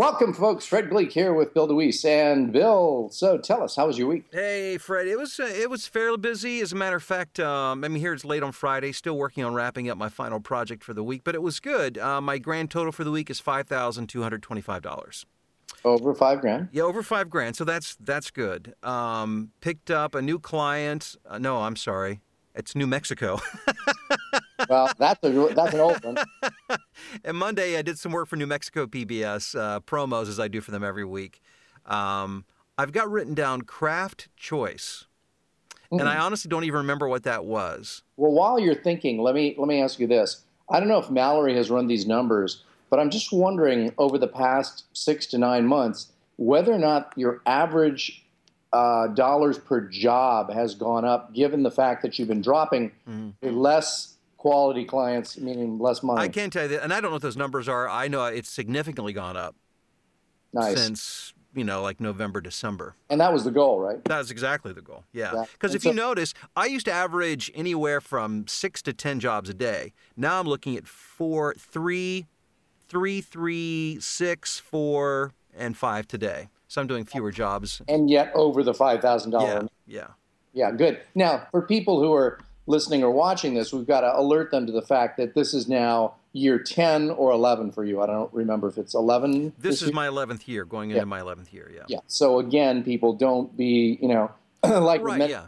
[0.00, 0.64] Welcome, folks.
[0.64, 3.10] Fred Gleeck here with Bill DeWees and Bill.
[3.12, 4.24] So, tell us, how was your week?
[4.32, 5.06] Hey, Fred.
[5.06, 6.62] It was uh, it was fairly busy.
[6.62, 8.92] As a matter of fact, um, I mean, here it's late on Friday.
[8.92, 11.98] Still working on wrapping up my final project for the week, but it was good.
[11.98, 15.26] Uh, my grand total for the week is five thousand two hundred twenty-five dollars.
[15.84, 16.70] Over five grand.
[16.72, 17.56] Yeah, over five grand.
[17.56, 18.74] So that's that's good.
[18.82, 21.14] Um, picked up a new client.
[21.26, 22.20] Uh, no, I'm sorry.
[22.54, 23.38] It's New Mexico.
[24.68, 26.18] well, that's a that's an old one.
[27.24, 30.60] and Monday, I did some work for New Mexico PBS uh, promos as I do
[30.60, 31.40] for them every week.
[31.86, 32.44] Um,
[32.78, 35.06] I've got written down craft choice,
[35.92, 36.00] mm.
[36.00, 36.22] and I hmm.
[36.22, 38.02] honestly don't even remember what that was.
[38.16, 40.42] Well, while you're thinking, let me let me ask you this.
[40.70, 44.28] I don't know if Mallory has run these numbers, but I'm just wondering over the
[44.28, 48.24] past six to nine months whether or not your average
[48.72, 53.34] uh, dollars per job has gone up, given the fact that you've been dropping mm.
[53.42, 56.22] less quality clients, meaning less money.
[56.22, 57.86] I can tell you that, and I don't know what those numbers are.
[57.86, 59.54] I know it's significantly gone up
[60.54, 60.82] nice.
[60.82, 62.94] since you know, like November, December.
[63.10, 64.02] And that was the goal, right?
[64.04, 65.04] That's exactly the goal.
[65.12, 65.44] Yeah.
[65.52, 65.76] Because yeah.
[65.76, 69.54] if so, you notice, I used to average anywhere from six to ten jobs a
[69.54, 69.92] day.
[70.16, 72.26] Now I'm looking at four, three,
[72.88, 76.48] three, three, six, four, and five today.
[76.68, 77.82] So I'm doing fewer jobs.
[77.88, 79.68] And yet over the five thousand dollars.
[79.86, 80.06] Yeah.
[80.54, 80.68] Yeah.
[80.70, 80.70] Yeah.
[80.70, 81.00] Good.
[81.14, 82.38] Now, for people who are
[82.70, 85.68] listening or watching this, we've got to alert them to the fact that this is
[85.68, 88.00] now year 10 or 11 for you.
[88.00, 89.54] I don't remember if it's 11.
[89.58, 91.04] This, this is my 11th year, going into yeah.
[91.04, 91.82] my 11th year, yeah.
[91.88, 91.98] Yeah.
[92.06, 94.30] So again, people don't be, you know,
[94.62, 95.46] like right, many, yeah.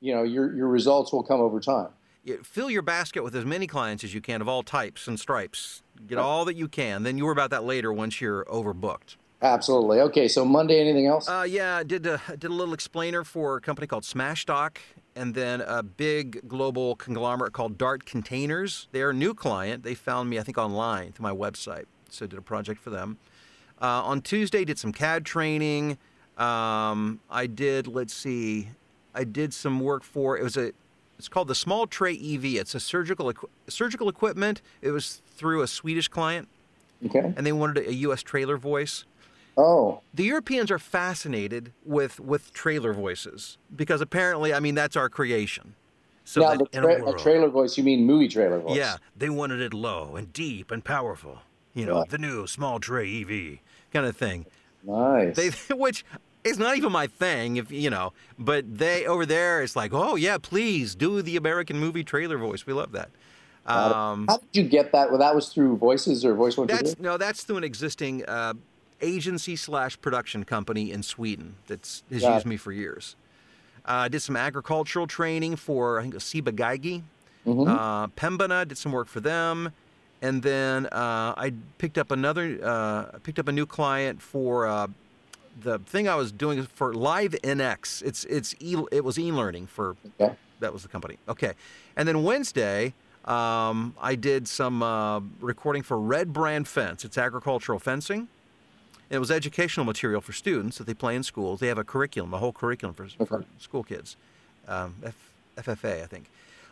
[0.00, 1.88] you know, your your results will come over time.
[2.24, 5.20] Yeah, fill your basket with as many clients as you can of all types and
[5.20, 5.82] stripes.
[6.06, 6.24] Get right.
[6.24, 7.02] all that you can.
[7.02, 9.16] Then you worry about that later once you're overbooked.
[9.42, 10.00] Absolutely.
[10.00, 11.28] Okay, so Monday, anything else?
[11.28, 14.78] Uh, yeah, I did a, did a little explainer for a company called Smashstock
[15.16, 18.88] and then a big global conglomerate called Dart Containers.
[18.92, 19.82] They're a new client.
[19.82, 21.84] They found me, I think, online through my website.
[22.10, 23.18] So I did a project for them.
[23.80, 25.98] Uh, on Tuesday, did some CAD training.
[26.38, 28.68] Um, I did, let's see,
[29.14, 30.72] I did some work for, it was a,
[31.18, 32.56] it's called the Small Tray EV.
[32.56, 33.32] It's a surgical
[33.68, 34.62] surgical equipment.
[34.82, 36.48] It was through a Swedish client.
[37.06, 37.32] Okay.
[37.36, 38.22] And they wanted a U.S.
[38.22, 39.04] trailer voice.
[39.56, 40.00] Oh.
[40.12, 45.74] The Europeans are fascinated with with trailer voices because apparently, I mean, that's our creation.
[46.24, 48.76] So now, the tra- a, a, trailer voice, you mean movie trailer voice?
[48.76, 51.40] Yeah, they wanted it low and deep and powerful.
[51.74, 53.58] You know, the new small tray EV
[53.92, 54.46] kind of thing.
[54.84, 55.36] Nice.
[55.36, 56.04] They, which
[56.44, 58.12] is not even my thing, if you know.
[58.38, 62.66] But they over there, it's like, oh yeah, please do the American movie trailer voice.
[62.66, 63.10] We love that.
[63.66, 65.10] Um, How did you get that?
[65.10, 66.56] Well, that was through voices or voice.
[66.56, 68.24] That's no, that's through an existing.
[68.26, 68.54] Uh,
[69.04, 72.34] agency slash production company in Sweden that's has yeah.
[72.34, 73.16] used me for years.
[73.86, 77.02] Uh, I did some agricultural training for I think it was Ciba-Geigy.
[77.46, 77.70] Mm-hmm.
[77.70, 79.72] Uh, Pembina did some work for them,
[80.22, 84.86] and then uh, I picked up another uh, picked up a new client for uh,
[85.60, 88.02] the thing I was doing for Live NX.
[88.02, 90.34] It's it's e, it was e-learning for okay.
[90.60, 91.18] that was the company.
[91.28, 91.52] Okay,
[91.96, 92.94] and then Wednesday.
[93.26, 97.06] Um, I did some uh, recording for Red Brand Fence.
[97.06, 98.28] It's agricultural fencing.
[99.10, 101.60] It was educational material for students that they play in schools.
[101.60, 103.24] They have a curriculum, a whole curriculum for, okay.
[103.24, 104.16] for school kids.
[104.66, 105.14] Um, F,
[105.56, 106.30] FFA, I think.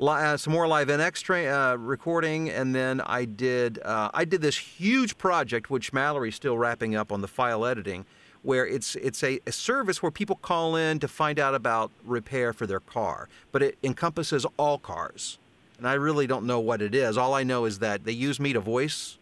[0.00, 4.40] Uh, some more live NX tra- uh, recording, and then I did uh, I did
[4.40, 8.04] this huge project, which Mallory's still wrapping up on the file editing,
[8.42, 12.52] where it's it's a, a, service where people call in to find out about repair
[12.52, 15.38] for their car, but it encompasses all cars,
[15.78, 17.16] and I really don't know what it is.
[17.16, 19.18] All I know is that they use me to voice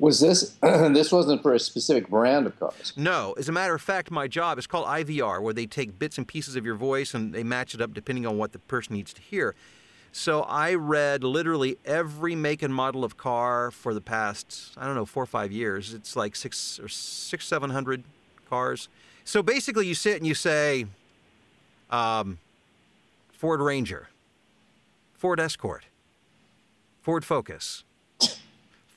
[0.00, 2.92] was this this wasn't for a specific brand of cars?
[2.96, 3.34] No.
[3.38, 6.26] As a matter of fact, my job is called IVR, where they take bits and
[6.26, 9.12] pieces of your voice and they match it up depending on what the person needs
[9.12, 9.54] to hear.
[10.12, 14.96] So I read literally every make and model of car for the past I don't
[14.96, 15.94] know four or five years.
[15.94, 18.02] It's like six or six seven hundred
[18.48, 18.88] cars.
[19.24, 20.86] So basically, you sit and you say,
[21.90, 22.38] um,
[23.32, 24.08] Ford Ranger,
[25.14, 25.84] Ford Escort,
[27.02, 27.84] Ford Focus,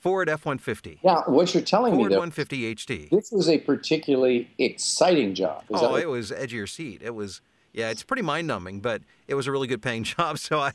[0.03, 0.99] Ford F-150.
[1.01, 3.09] Yeah, what you're telling Ford me, Ford 150 HD.
[3.09, 5.63] This was a particularly exciting job.
[5.69, 7.01] Is oh, it was edge of your seat.
[7.01, 7.39] It was,
[7.71, 10.39] yeah, it's pretty mind-numbing, but it was a really good paying job.
[10.39, 10.73] So I,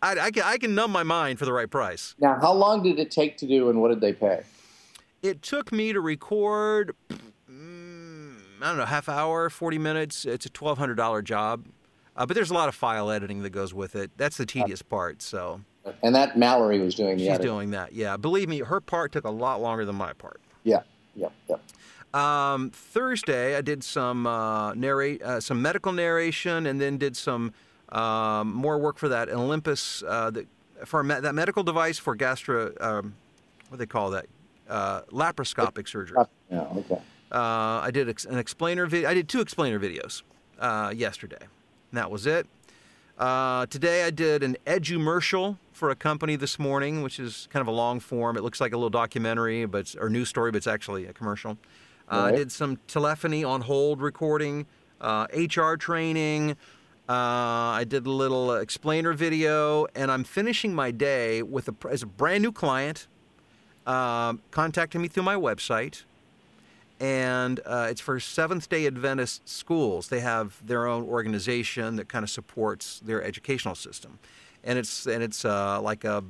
[0.00, 2.14] I, I, can, I can numb my mind for the right price.
[2.20, 4.44] Now, how long did it take to do, and what did they pay?
[5.22, 6.94] It took me to record,
[7.50, 10.24] mm, I don't know, half hour, 40 minutes.
[10.24, 11.66] It's a $1,200 job.
[12.14, 14.12] Uh, but there's a lot of file editing that goes with it.
[14.16, 15.20] That's the tedious part.
[15.20, 15.62] So
[16.02, 17.46] and that Mallory was doing the She's editing.
[17.46, 17.92] doing that.
[17.92, 20.40] Yeah, believe me, her part took a lot longer than my part.
[20.64, 20.82] Yeah,
[21.14, 21.56] yeah, yeah.
[22.14, 27.52] Um, Thursday, I did some uh, narrate, uh, some medical narration, and then did some
[27.88, 30.46] um, more work for that Olympus, uh, the,
[30.84, 33.14] for me- that medical device for gastro, um,
[33.68, 34.26] what do they call that?
[34.68, 36.18] Uh, laparoscopic surgery.
[36.50, 37.00] Yeah, okay.
[37.30, 39.08] Uh, I did an explainer video.
[39.08, 40.22] I did two explainer videos
[40.58, 41.38] uh, yesterday.
[41.40, 42.46] And that was it.
[43.18, 47.68] Uh, today I did an edumercial for a company this morning, which is kind of
[47.68, 48.36] a long form.
[48.36, 51.58] It looks like a little documentary, but or news story, but it's actually a commercial.
[52.10, 52.34] Uh, right.
[52.34, 54.66] I did some telephony on hold recording,
[55.00, 55.04] HR
[55.60, 56.56] uh, training.
[57.08, 62.02] Uh, I did a little explainer video, and I'm finishing my day with a as
[62.02, 63.08] a brand new client.
[63.86, 66.04] Uh, contacting me through my website
[67.02, 70.06] and uh, it's for Seventh Day Adventist schools.
[70.06, 74.20] They have their own organization that kind of supports their educational system,
[74.62, 76.22] and it's and it's uh, like a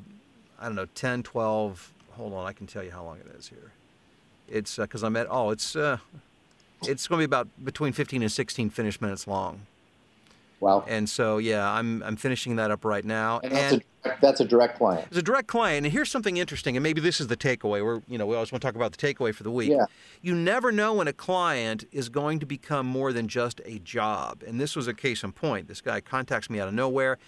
[0.58, 1.92] I don't know 10, 12.
[2.12, 3.72] Hold on, I can tell you how long it is here.
[4.48, 5.98] It's because uh, I'm at oh it's uh,
[6.86, 9.66] it's going to be about between 15 and 16 finished minutes long.
[10.62, 10.84] Wow.
[10.86, 13.40] And so, yeah, I'm, I'm finishing that up right now.
[13.42, 15.08] And that's, and a, that's a direct client.
[15.08, 15.84] It's a direct client.
[15.84, 17.84] And here's something interesting, and maybe this is the takeaway.
[17.84, 19.70] We're, you know, we always want to talk about the takeaway for the week.
[19.70, 19.86] Yeah.
[20.20, 24.44] You never know when a client is going to become more than just a job.
[24.46, 25.66] And this was a case in point.
[25.66, 27.18] This guy contacts me out of nowhere.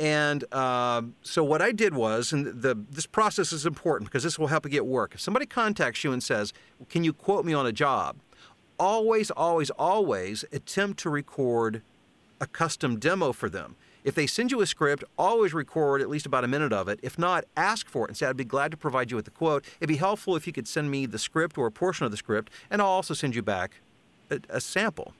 [0.00, 4.40] And uh, so what I did was, and the this process is important because this
[4.40, 5.14] will help you get work.
[5.14, 6.52] If somebody contacts you and says,
[6.90, 8.16] "Can you quote me on a job?"
[8.78, 11.80] Always, always, always attempt to record
[12.40, 13.76] a custom demo for them.
[14.04, 17.00] If they send you a script, always record at least about a minute of it.
[17.02, 19.32] If not, ask for it and say, I'd be glad to provide you with the
[19.32, 19.64] quote.
[19.80, 22.16] It'd be helpful if you could send me the script or a portion of the
[22.16, 23.80] script, and I'll also send you back
[24.30, 25.12] a, a sample.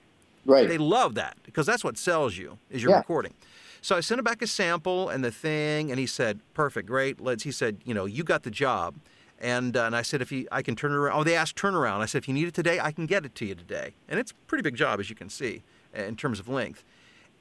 [0.45, 0.69] Right.
[0.69, 2.99] They love that because that's what sells you is your yeah.
[2.99, 3.35] recording.
[3.83, 7.21] So I sent him back a sample and the thing, and he said, "Perfect, great."
[7.21, 7.43] Let's.
[7.43, 8.95] He said, "You know, you got the job."
[9.39, 11.21] And, uh, and I said, if he, I can turn it around.
[11.21, 12.01] Oh, they asked turnaround.
[12.01, 13.93] I said, if you need it today, I can get it to you today.
[14.09, 15.63] And it's a pretty big job, as you can see,
[15.93, 16.85] in terms of length.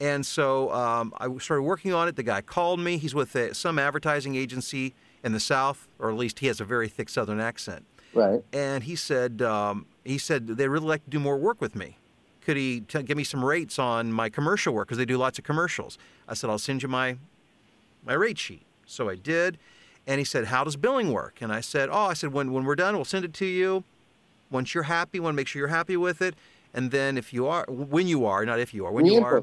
[0.00, 2.16] And so um, I started working on it.
[2.16, 2.98] The guy called me.
[2.98, 4.94] He's with a, some advertising agency
[5.24, 7.84] in the South, or at least he has a very thick Southern accent.
[8.12, 8.42] Right.
[8.52, 11.98] And he said um, he said they really like to do more work with me.
[12.40, 15.38] Could he t- give me some rates on my commercial work because they do lots
[15.38, 15.98] of commercials?
[16.28, 17.18] I said I'll send you my
[18.04, 18.62] my rate sheet.
[18.86, 19.58] So I did.
[20.06, 22.64] And he said, "How does billing work?" And I said, "Oh, I said when when
[22.64, 23.84] we're done, we'll send it to you.
[24.50, 26.34] Once you're happy, want to make sure you're happy with it."
[26.72, 29.42] And then if you are, when you are, not if you are, when you are,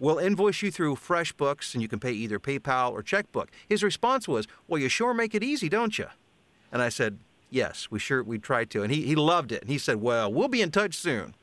[0.00, 3.50] We'll invoice you through FreshBooks and you can pay either PayPal or checkbook.
[3.68, 6.06] His response was, Well, you sure make it easy, don't you?
[6.72, 7.18] And I said,
[7.50, 8.82] Yes, we sure we tried to.
[8.82, 9.60] And he, he loved it.
[9.60, 11.34] And he said, Well, we'll be in touch soon.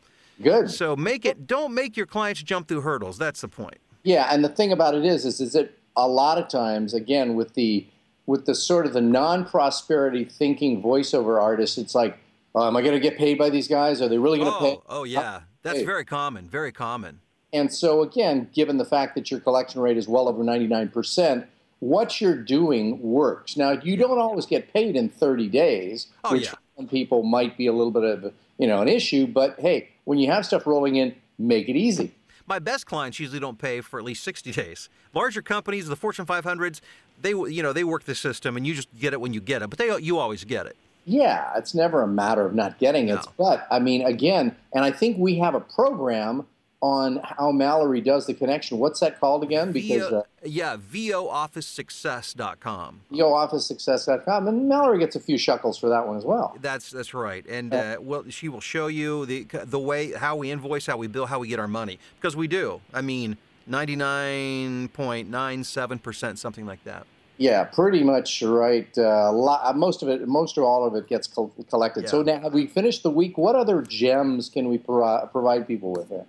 [0.42, 0.71] Good.
[0.71, 3.19] So make it don't make your clients jump through hurdles.
[3.19, 3.77] That's the point.
[4.04, 7.36] Yeah, and the thing about it is is, is that a lot of times, again,
[7.36, 7.86] with the
[8.25, 12.18] with the sort of the non-prosperity thinking voiceover artists, it's like,
[12.56, 14.01] oh, am I going to get paid by these guys?
[14.01, 14.80] Are they really going to oh, pay?
[14.89, 15.86] Oh yeah, that's hey.
[15.86, 16.50] very common.
[16.50, 17.21] Very common.
[17.54, 21.48] And so, again, given the fact that your collection rate is well over 99%,
[21.80, 23.56] what you're doing works.
[23.56, 26.54] Now, you don't always get paid in 30 days, oh, which yeah.
[26.76, 29.28] some people might be a little bit of you know an issue.
[29.28, 32.14] But hey, when you have stuff rolling in, make it easy.
[32.48, 34.90] My best clients usually don't pay for at least 60 days.
[35.14, 36.80] Larger companies, the Fortune 500s,
[37.22, 39.62] they you know they work the system, and you just get it when you get
[39.62, 39.70] it.
[39.70, 40.76] But they you always get it.
[41.06, 43.16] Yeah, it's never a matter of not getting it.
[43.16, 43.22] No.
[43.38, 46.46] But I mean, again, and I think we have a program
[46.81, 48.77] on how Mallory does the connection.
[48.77, 49.71] What's that called again?
[49.71, 53.01] Because uh, yeah, voofficesuccess.com.
[53.12, 56.57] voofficesuccess.com, and Mallory gets a few shekels for that one as well.
[56.62, 60.51] That's that's right, and uh, well, she will show you the the way how we
[60.51, 62.81] invoice, how we bill, how we get our money because we do.
[62.93, 67.05] I mean, ninety nine point nine seven percent, something like that.
[67.39, 68.89] Yeah, pretty much right.
[68.98, 72.05] Uh, lot, most of it, most of all of it gets co- collected.
[72.05, 72.10] Yeah.
[72.10, 73.38] So now, have we finished the week?
[73.38, 76.25] What other gems can we pro- provide people with here?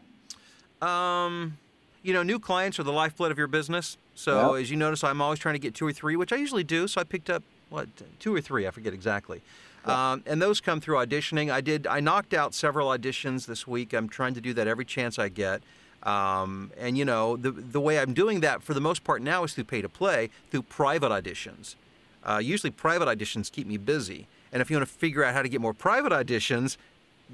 [0.83, 1.59] Um,
[2.03, 3.97] you know, new clients are the lifeblood of your business.
[4.15, 6.65] So as you notice, I'm always trying to get two or three, which I usually
[6.65, 6.89] do.
[6.89, 9.43] So I picked up what two or three, I forget exactly.
[9.85, 11.53] Um, and those come through auditioning.
[11.53, 11.87] I did.
[11.87, 13.95] I knocked out several auditions this week.
[13.95, 15.63] I'm trying to do that every chance I get.
[16.03, 19.45] Um, and you know, the the way I'm doing that for the most part now
[19.45, 21.77] is through pay to play, through private auditions.
[22.25, 24.27] Uh, usually, private auditions keep me busy.
[24.53, 26.77] And if you want to figure out how to get more private auditions,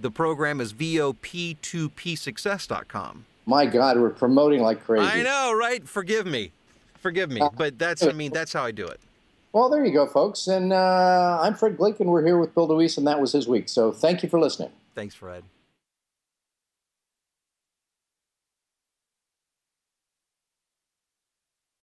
[0.00, 5.06] the program is vop2psuccess.com my God, we're promoting like crazy.
[5.06, 5.86] I know, right?
[5.86, 6.52] Forgive me.
[6.98, 7.40] Forgive me.
[7.40, 9.00] Uh, but that's, I mean, that's how I do it.
[9.52, 10.48] Well, there you go, folks.
[10.48, 13.46] And uh, I'm Fred Gleeck, and we're here with Bill DeWees, and that was his
[13.46, 13.68] week.
[13.68, 14.70] So thank you for listening.
[14.94, 15.44] Thanks, Fred.